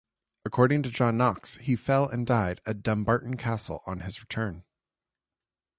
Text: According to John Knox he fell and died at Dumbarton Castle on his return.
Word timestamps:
According 0.43 0.81
to 0.81 0.89
John 0.89 1.15
Knox 1.17 1.57
he 1.57 1.75
fell 1.75 2.09
and 2.09 2.25
died 2.25 2.59
at 2.65 2.81
Dumbarton 2.81 3.37
Castle 3.37 3.83
on 3.85 3.99
his 3.99 4.19
return. 4.19 4.63